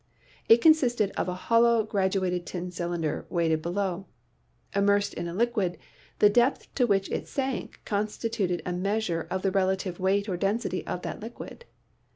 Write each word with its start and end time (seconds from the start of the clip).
It 0.49 0.61
consisted 0.63 1.11
of 1.11 1.27
a 1.29 1.35
hollow,, 1.35 1.83
graduated 1.83 2.47
tin 2.47 2.71
cylinder, 2.71 3.27
weighted 3.29 3.61
below. 3.61 4.07
Immersed 4.75 5.13
in 5.13 5.27
a 5.27 5.33
liquid, 5.35 5.77
the 6.17 6.27
depth 6.27 6.73
to 6.73 6.87
which 6.87 7.07
it 7.11 7.27
sank 7.27 7.79
constituted 7.85 8.63
a 8.65 8.73
measure 8.73 9.27
of 9.29 9.43
the 9.43 9.51
relative 9.51 9.99
weight 9.99 10.27
or 10.27 10.37
density 10.37 10.83
of 10.87 11.03
that 11.03 11.19
liquid. 11.19 11.65